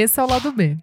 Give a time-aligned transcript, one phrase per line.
[0.00, 0.76] Esse é o Lado B,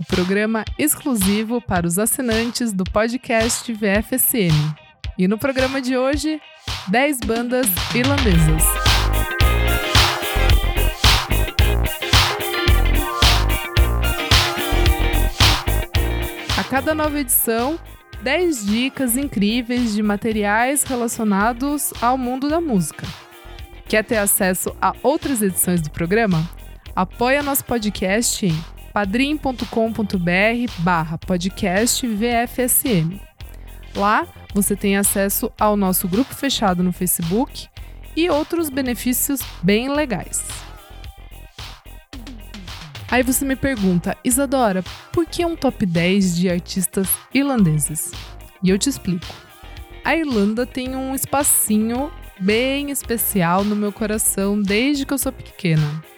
[0.00, 4.48] o programa exclusivo para os assinantes do podcast VFSM.
[5.18, 6.40] E no programa de hoje,
[6.88, 8.62] 10 bandas irlandesas.
[16.58, 17.78] A cada nova edição,
[18.22, 23.06] 10 dicas incríveis de materiais relacionados ao mundo da música.
[23.86, 26.61] Quer ter acesso a outras edições do programa?
[26.94, 29.64] Apoie nosso podcast em padrim.com.br
[30.80, 33.18] barra podcast VFSM.
[33.96, 37.66] Lá você tem acesso ao nosso grupo fechado no Facebook
[38.14, 40.44] e outros benefícios bem legais.
[43.10, 48.12] Aí você me pergunta, Isadora, por que um top 10 de artistas irlandeses?
[48.62, 49.34] E eu te explico.
[50.04, 56.11] A Irlanda tem um espacinho bem especial no meu coração desde que eu sou pequena.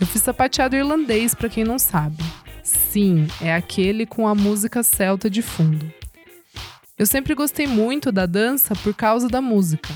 [0.00, 2.22] Eu fiz sapateado irlandês, para quem não sabe.
[2.62, 5.92] Sim, é aquele com a música celta de fundo.
[6.96, 9.88] Eu sempre gostei muito da dança por causa da música.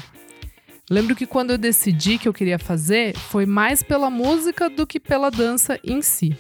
[0.90, 5.00] Lembro que quando eu decidi que eu queria fazer, foi mais pela música do que
[5.00, 6.36] pela dança em si.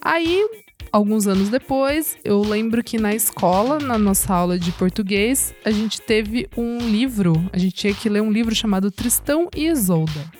[0.00, 0.46] Aí,
[0.92, 6.00] alguns anos depois, eu lembro que na escola, na nossa aula de português, a gente
[6.00, 10.30] teve um livro, a gente tinha que ler um livro chamado Tristão e Isolda,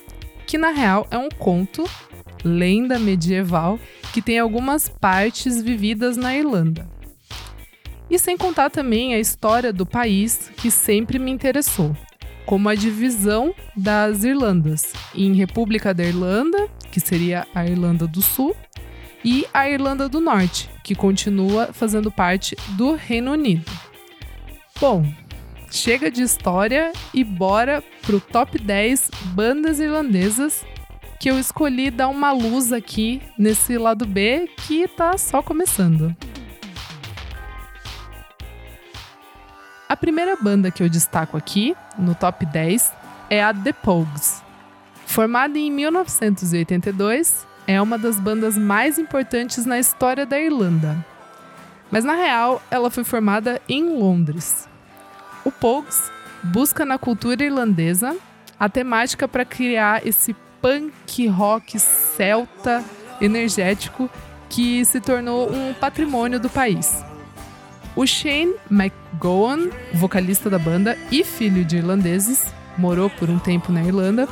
[0.46, 1.84] que na real é um conto,
[2.44, 3.78] lenda medieval,
[4.12, 6.88] que tem algumas partes vividas na Irlanda.
[8.08, 11.96] E sem contar também a história do país, que sempre me interessou
[12.46, 18.56] como a divisão das Irlandas em República da Irlanda, que seria a Irlanda do Sul,
[19.24, 23.68] e a Irlanda do Norte, que continua fazendo parte do Reino Unido.
[24.80, 25.04] Bom,
[25.68, 30.64] chega de história e bora pro top 10 bandas irlandesas
[31.18, 36.14] que eu escolhi dar uma luz aqui nesse lado B que tá só começando.
[39.88, 42.92] A primeira banda que eu destaco aqui, no top 10,
[43.30, 44.42] é a The Pogues.
[45.06, 50.96] Formada em 1982, é uma das bandas mais importantes na história da Irlanda.
[51.90, 54.68] Mas na real, ela foi formada em Londres.
[55.44, 56.10] O Pogues
[56.42, 58.16] busca na cultura irlandesa
[58.58, 60.34] a temática para criar esse
[60.66, 62.82] punk rock celta
[63.20, 64.10] energético
[64.48, 67.04] que se tornou um patrimônio do país.
[67.94, 73.84] O Shane McGowan, vocalista da banda e filho de irlandeses, morou por um tempo na
[73.84, 74.28] Irlanda,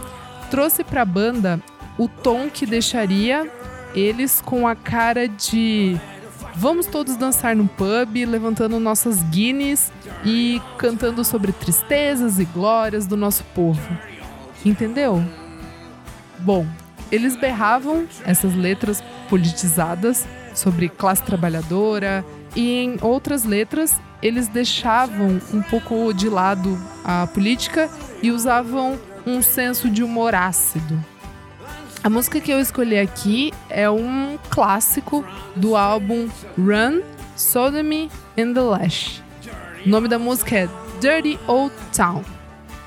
[0.50, 1.60] trouxe para a banda
[1.96, 3.48] o tom que deixaria
[3.94, 5.96] eles com a cara de
[6.56, 9.92] vamos todos dançar num pub, levantando nossas guinness
[10.24, 13.96] e cantando sobre tristezas e glórias do nosso povo.
[14.64, 15.22] Entendeu?
[16.40, 16.66] Bom,
[17.10, 22.24] eles berravam essas letras politizadas sobre classe trabalhadora,
[22.56, 27.90] e em outras letras eles deixavam um pouco de lado a política
[28.22, 31.02] e usavam um senso de humor ácido.
[32.02, 35.24] A música que eu escolhi aqui é um clássico
[35.56, 37.00] do álbum Run,
[37.34, 39.22] Sodomy and the Lash.
[39.84, 40.68] O nome da música é
[41.00, 42.22] Dirty Old Town.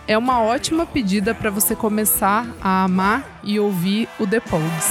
[0.08, 4.88] É uma ótima pedida para você começar a amar e ouvir o The Pogues.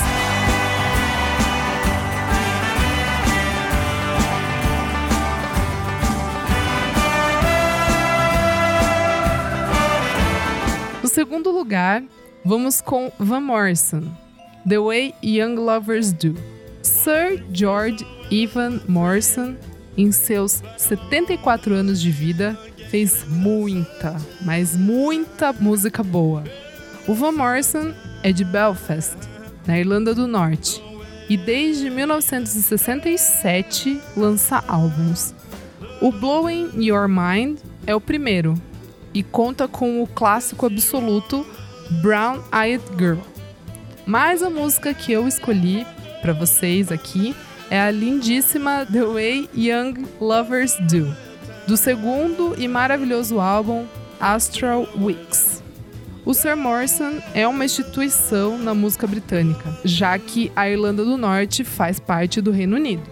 [11.17, 12.05] segundo lugar,
[12.45, 14.03] vamos com Van Morrison,
[14.69, 16.37] The Way Young Lovers Do.
[16.83, 19.57] Sir George Ivan Morrison,
[19.97, 22.55] em seus 74 anos de vida,
[22.91, 26.43] fez muita, mas muita música boa.
[27.07, 27.93] O Van Morrison
[28.23, 29.17] é de Belfast,
[29.67, 30.83] na Irlanda do Norte,
[31.29, 35.35] e desde 1967 lança álbuns.
[36.01, 38.55] O Blowing Your Mind é o primeiro,
[39.15, 41.47] e conta com o clássico absoluto
[42.03, 43.21] Brown Eyed Girl.
[44.05, 45.87] Mas a música que eu escolhi
[46.21, 47.35] para vocês aqui
[47.71, 51.15] é a lindíssima The Way Young Lovers Do,
[51.67, 53.87] do segundo e maravilhoso álbum
[54.21, 55.63] Astral Weeks.
[56.25, 61.65] O Sir Morrison é uma instituição na música britânica, já que a Irlanda do Norte
[61.65, 63.03] faz parte do Reino Unido.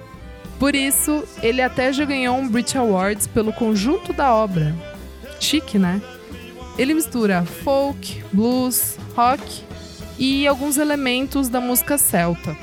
[0.59, 4.75] Por isso, ele até já ganhou um Brit Awards pelo conjunto da obra,
[5.41, 6.01] chique, né?
[6.79, 9.63] Ele mistura folk, blues, rock
[10.19, 12.57] e alguns elementos da música celta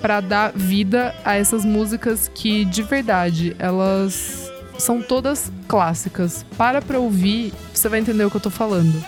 [0.00, 4.43] para dar vida a essas músicas que de verdade elas
[4.78, 6.44] são todas clássicas.
[6.56, 9.04] Para para ouvir, você vai entender o que eu tô falando.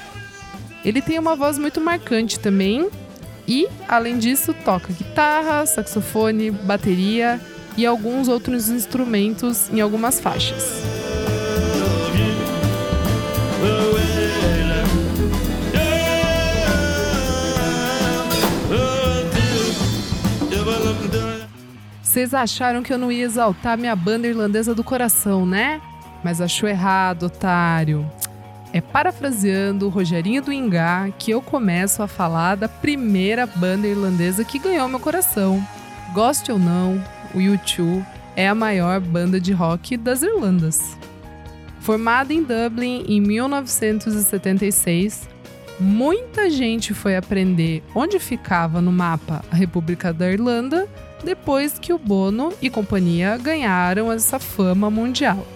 [0.84, 2.88] Ele tem uma voz muito marcante também
[3.48, 7.40] E, além disso, toca guitarra, saxofone, bateria
[7.76, 10.95] e alguns outros instrumentos em algumas faixas.
[22.16, 25.82] Vocês acharam que eu não ia exaltar minha banda irlandesa do coração, né?
[26.24, 28.10] Mas achou errado, otário.
[28.72, 34.46] É parafraseando o Rogerinho do Ingá que eu começo a falar da primeira banda irlandesa
[34.46, 35.62] que ganhou meu coração.
[36.14, 37.04] Goste ou não,
[37.34, 38.02] o U2
[38.34, 40.96] é a maior banda de rock das Irlandas.
[41.80, 45.28] Formada em Dublin em 1976,
[45.78, 50.88] muita gente foi aprender onde ficava no mapa a República da Irlanda
[51.24, 55.46] depois que o Bono e companhia ganharam essa fama mundial.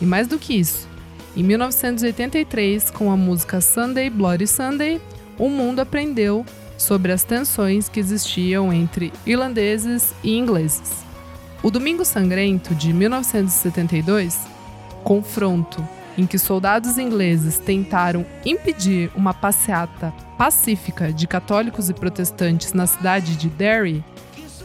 [0.00, 0.88] E mais do que isso,
[1.36, 5.00] em 1983, com a música Sunday Bloody Sunday,
[5.38, 6.44] o mundo aprendeu
[6.76, 11.04] sobre as tensões que existiam entre irlandeses e ingleses.
[11.62, 14.40] O Domingo Sangrento de 1972,
[15.04, 15.82] confronto
[16.18, 23.36] em que soldados ingleses tentaram impedir uma passeata pacífica de católicos e protestantes na cidade
[23.36, 24.04] de Derry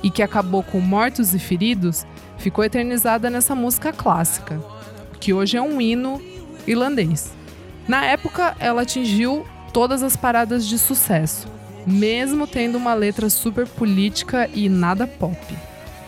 [0.07, 2.07] e que acabou com mortos e feridos,
[2.37, 4.57] ficou eternizada nessa música clássica,
[5.19, 6.21] que hoje é um hino
[6.65, 7.33] irlandês.
[7.85, 11.45] Na época, ela atingiu todas as paradas de sucesso,
[11.85, 15.37] mesmo tendo uma letra super política e nada pop.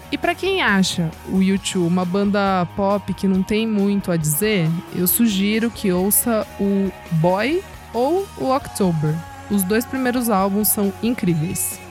[0.09, 4.69] E para quem acha o U2 uma banda pop que não tem muito a dizer,
[4.95, 7.61] eu sugiro que ouça o Boy
[7.93, 9.13] ou o October.
[9.51, 11.88] Os dois primeiros álbuns são incríveis.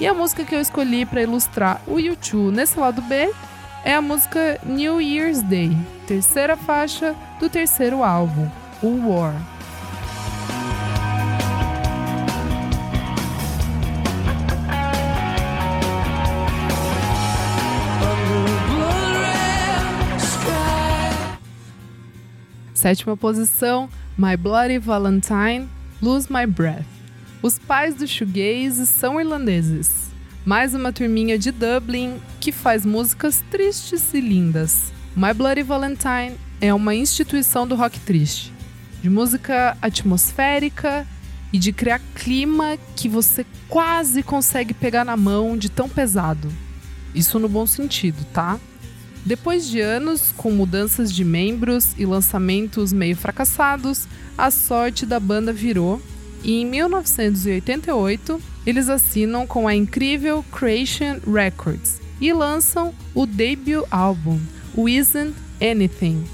[0.00, 3.32] E a música que eu escolhi para ilustrar o U2 nesse lado B
[3.84, 8.48] é a música New Year's Day, terceira faixa do terceiro álbum,
[8.80, 9.34] o War.
[22.72, 25.68] Sétima posição, My Bloody Valentine,
[26.00, 26.97] Lose My Breath.
[27.40, 30.10] Os pais do shoegaze são irlandeses.
[30.44, 34.92] Mais uma turminha de Dublin que faz músicas tristes e lindas.
[35.14, 38.52] My Bloody Valentine é uma instituição do rock triste,
[39.00, 41.06] de música atmosférica
[41.52, 46.52] e de criar clima que você quase consegue pegar na mão de tão pesado.
[47.14, 48.58] Isso no bom sentido, tá?
[49.24, 55.52] Depois de anos com mudanças de membros e lançamentos meio fracassados, a sorte da banda
[55.52, 56.02] virou
[56.42, 64.38] e em 1988 eles assinam com a incrível Creation Records e lançam o debut álbum,
[64.74, 66.24] o Isn't Anything.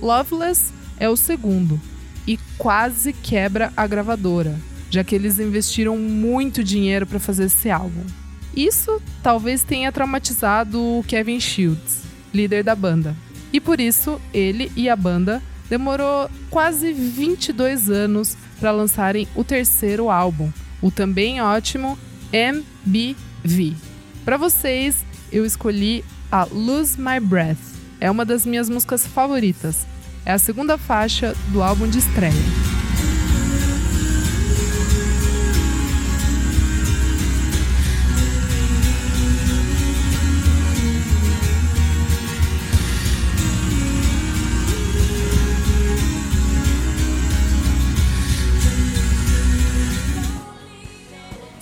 [0.00, 1.80] Loveless é o segundo
[2.26, 4.58] e quase quebra a gravadora,
[4.90, 8.04] já que eles investiram muito dinheiro para fazer esse álbum.
[8.56, 12.02] Isso talvez tenha traumatizado o Kevin Shields,
[12.32, 13.16] líder da banda.
[13.52, 20.10] E por isso, ele e a banda demorou quase 22 anos para lançarem o terceiro
[20.10, 21.98] álbum, o também ótimo
[22.32, 23.74] MBV.
[24.24, 27.58] Para vocês, eu escolhi a Lose My Breath.
[28.00, 29.86] É uma das minhas músicas favoritas.
[30.26, 32.73] É a segunda faixa do álbum de estreia.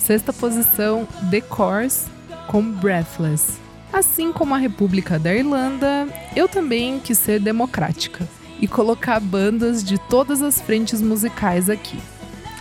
[0.03, 2.07] Sexta posição, The Course
[2.47, 3.57] com Breathless.
[3.91, 8.27] Assim como a República da Irlanda, eu também quis ser democrática
[8.59, 11.97] e colocar bandas de todas as frentes musicais aqui.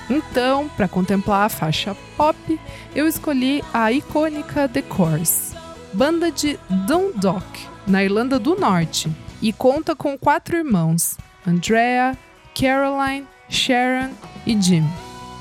[0.09, 2.61] Então, para contemplar a faixa pop,
[2.95, 5.53] eu escolhi a icônica The Course,
[5.93, 6.57] banda de
[6.87, 12.17] Dundalk, na Irlanda do Norte, e conta com quatro irmãos: Andrea,
[12.55, 14.11] Caroline, Sharon
[14.47, 14.85] e Jim.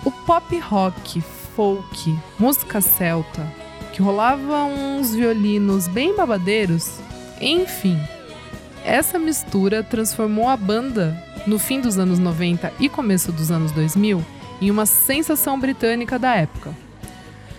[0.04, 1.22] O pop rock
[1.62, 3.46] folk, música celta,
[3.94, 6.98] que rolava uns violinos bem babadeiros.
[7.40, 8.00] Enfim,
[8.84, 11.16] essa mistura transformou a banda,
[11.46, 14.26] no fim dos anos 90 e começo dos anos 2000,
[14.60, 16.76] em uma sensação britânica da época.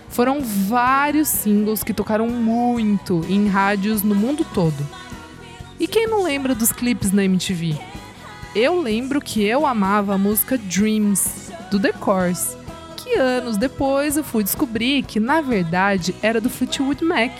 [0.09, 4.85] Foram vários singles que tocaram muito em rádios no mundo todo.
[5.79, 7.77] E quem não lembra dos clipes na MTV?
[8.53, 12.62] Eu lembro que eu amava a música Dreams, do The Course,
[13.15, 17.31] anos depois eu fui descobrir que na verdade era do Fleetwood Mac.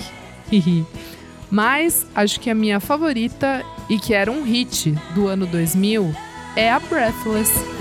[1.50, 6.14] Mas acho que a minha favorita e que era um hit do ano 2000
[6.56, 7.73] é a Breathless.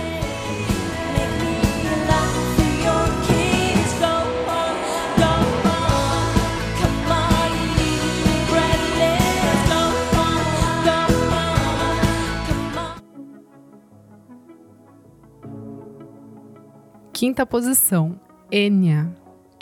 [17.22, 18.18] Quinta posição,
[18.50, 19.08] Enya,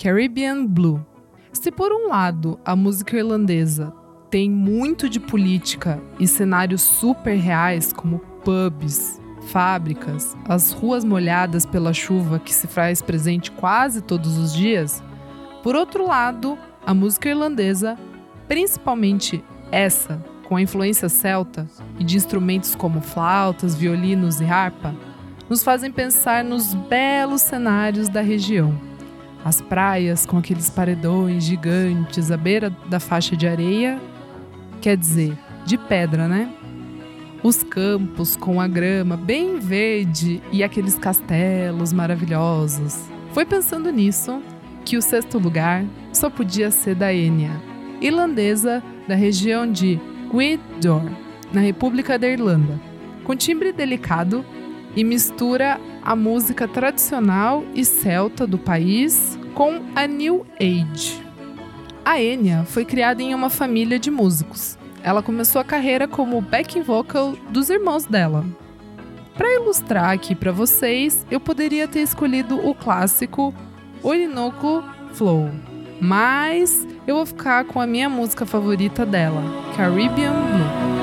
[0.03, 1.05] Caribbean Blue.
[1.53, 3.93] Se por um lado a música irlandesa
[4.31, 11.93] tem muito de política e cenários super reais como pubs, fábricas, as ruas molhadas pela
[11.93, 15.03] chuva que se faz presente quase todos os dias,
[15.63, 17.99] por outro lado, a música irlandesa,
[18.49, 20.17] principalmente essa,
[20.49, 24.95] com a influência celta e de instrumentos como flautas, violinos e harpa,
[25.51, 28.73] nos fazem pensar nos belos cenários da região.
[29.45, 34.01] As praias com aqueles paredões gigantes à beira da faixa de areia,
[34.81, 36.49] quer dizer, de pedra, né?
[37.43, 43.01] Os campos com a grama bem verde e aqueles castelos maravilhosos.
[43.33, 44.41] Foi pensando nisso
[44.85, 47.61] que o sexto lugar só podia ser da Enya,
[48.01, 49.99] irlandesa da região de
[50.31, 51.11] Gwyddor,
[51.53, 52.81] na República da Irlanda,
[53.25, 54.45] com timbre delicado
[54.97, 61.21] e mistura a música tradicional e celta do país com a New Age.
[62.05, 66.83] A Enya foi criada em uma família de músicos ela começou a carreira como backing
[66.83, 68.45] vocal dos irmãos dela.
[69.35, 73.55] Para ilustrar aqui para vocês, eu poderia ter escolhido o clássico
[74.03, 75.51] Orinoco Flow,
[76.01, 79.43] mas eu vou ficar com a minha música favorita dela,
[79.77, 81.00] Caribbean Blue.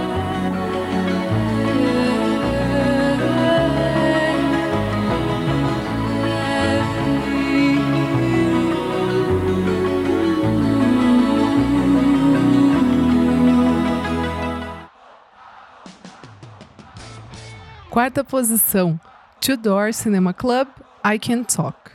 [17.98, 19.00] Quarta posição,
[19.42, 20.68] Tudor Cinema Club,
[21.04, 21.90] I Can Talk.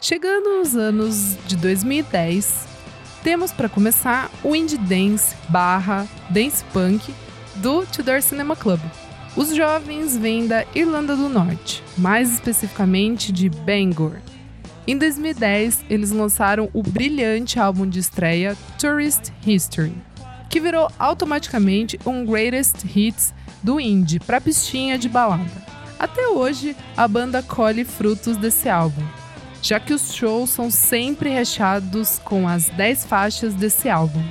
[0.00, 2.64] Chegando nos anos de 2010,
[3.24, 7.12] temos para começar o indie dance barra dance punk
[7.56, 8.78] do Tudor Cinema Club.
[9.36, 14.18] Os jovens vêm da Irlanda do Norte, mais especificamente de Bangor.
[14.86, 19.92] Em 2010, eles lançaram o brilhante álbum de estreia Tourist History,
[20.48, 25.68] que virou automaticamente um Greatest Hits do indie para pistinha de balada.
[25.98, 29.02] Até hoje, a banda colhe frutos desse álbum,
[29.60, 34.22] já que os shows são sempre recheados com as 10 faixas desse álbum.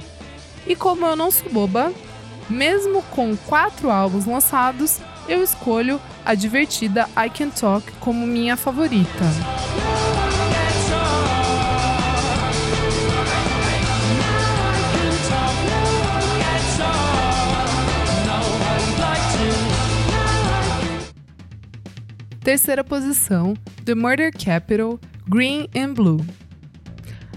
[0.65, 1.93] E como eu não sou boba,
[2.49, 9.25] mesmo com quatro álbuns lançados, eu escolho a divertida I Can Talk como minha favorita.
[22.47, 26.25] Terceira posição, The Murder Capital, Green and Blue.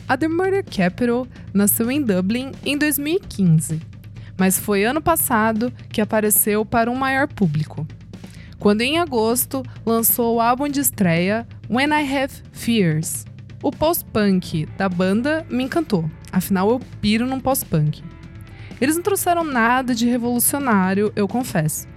[0.08, 3.80] A The Murder Capital nasceu em Dublin em 2015,
[4.38, 7.84] mas foi ano passado que apareceu para um maior público,
[8.60, 13.26] quando em agosto lançou o álbum de estreia When I Have Fears.
[13.64, 18.00] O post-punk da banda me encantou, afinal eu piro num post-punk.
[18.80, 21.88] Eles não trouxeram nada de revolucionário, eu confesso,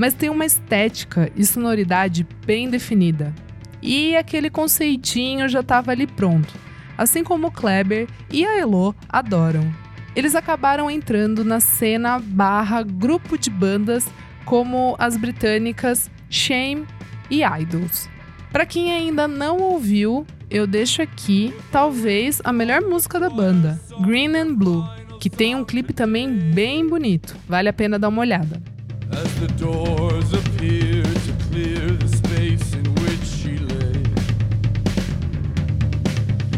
[0.00, 3.34] mas tem uma estética e sonoridade bem definida.
[3.82, 6.54] E aquele conceitinho já estava ali pronto,
[6.96, 9.70] assim como o Kleber e a Elo adoram.
[10.16, 14.08] Eles acabaram entrando na cena barra grupo de bandas
[14.46, 16.86] como as britânicas Shame
[17.30, 18.08] e Idols.
[18.50, 24.34] Para quem ainda não ouviu, eu deixo aqui talvez a melhor música da banda, Green
[24.34, 24.82] and Blue,
[25.20, 27.36] que tem um clipe também bem bonito.
[27.46, 28.79] Vale a pena dar uma olhada.
[29.12, 34.02] As the doors appear to clear the space in which she lay.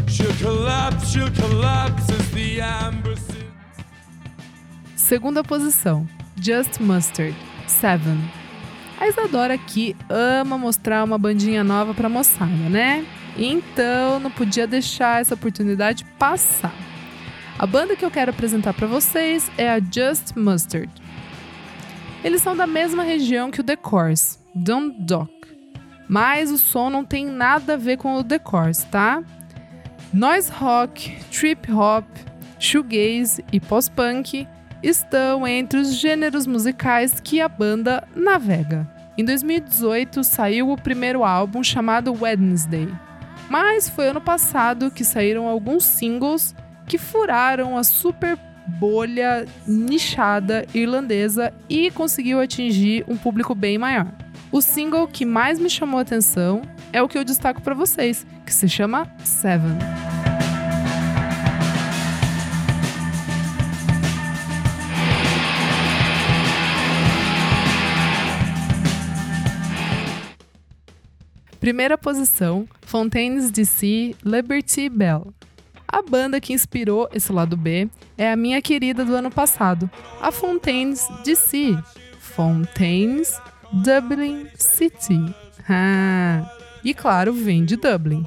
[0.07, 3.13] She'll collapse, she'll collapse as the amber
[4.95, 6.07] Segunda posição,
[6.41, 7.35] Just Mustard,
[7.67, 8.17] Seven.
[8.99, 13.05] A Isadora aqui ama mostrar uma bandinha nova pra moçada, né?
[13.37, 16.73] Então não podia deixar essa oportunidade passar.
[17.59, 20.89] A banda que eu quero apresentar para vocês é a Just Mustard.
[22.23, 25.33] Eles são da mesma região que o The Course, Dundalk.
[26.07, 29.21] Mas o som não tem nada a ver com o The Course, tá?
[30.13, 32.05] Noise rock, trip hop,
[32.59, 34.47] shoegaze e post-punk
[34.81, 38.87] estão entre os gêneros musicais que a banda navega.
[39.17, 42.87] Em 2018 saiu o primeiro álbum chamado Wednesday,
[43.49, 46.55] mas foi ano passado que saíram alguns singles
[46.87, 54.11] que furaram a super bolha nichada irlandesa e conseguiu atingir um público bem maior.
[54.51, 58.25] O single que mais me chamou a atenção é o que eu destaco para vocês,
[58.45, 59.77] que se chama Seven.
[71.63, 75.33] Primeira posição, Fontaines DC Liberty Bell.
[75.93, 79.87] A banda que inspirou esse lado B é a minha querida do ano passado,
[80.19, 81.77] a Fontaines DC.
[82.17, 83.39] Fontaines
[83.71, 85.23] Dublin City.
[85.69, 86.51] Ah,
[86.83, 88.25] e claro, vem de Dublin.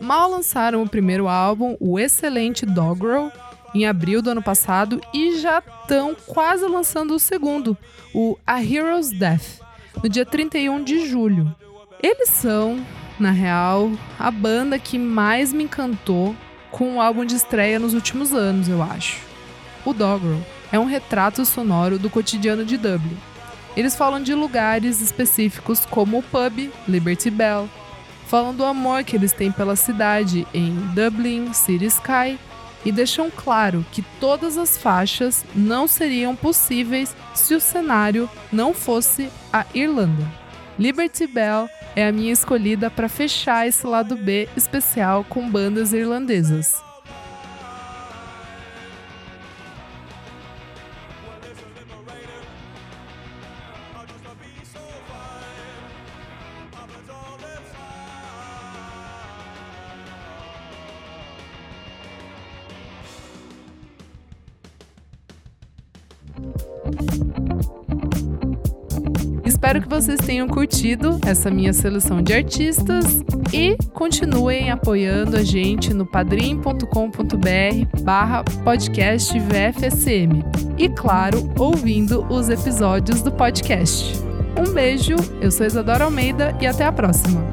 [0.00, 3.30] Mal lançaram o primeiro álbum, o excelente Doggerel,
[3.74, 7.76] em abril do ano passado e já estão quase lançando o segundo,
[8.14, 9.60] o A Hero's Death,
[10.02, 11.54] no dia 31 de julho.
[12.02, 12.82] Eles são,
[13.20, 16.34] na real, a banda que mais me encantou
[16.72, 19.20] com o álbum de estreia nos últimos anos, eu acho.
[19.84, 23.16] O Doggerel é um retrato sonoro do cotidiano de Dublin.
[23.76, 27.68] Eles falam de lugares específicos como o pub, Liberty Bell,
[28.26, 32.38] falam do amor que eles têm pela cidade em Dublin, City Sky
[32.84, 39.28] e deixam claro que todas as faixas não seriam possíveis se o cenário não fosse
[39.52, 40.26] a Irlanda.
[40.78, 46.91] Liberty Bell é a minha escolhida para fechar esse lado B especial com bandas irlandesas.
[70.02, 78.02] Vocês tenham curtido essa minha seleção de artistas e continuem apoiando a gente no padrim.com.br
[78.02, 80.42] barra podcast VFSM
[80.76, 84.20] e, claro, ouvindo os episódios do podcast.
[84.58, 87.51] Um beijo, eu sou Isadora Almeida e até a próxima!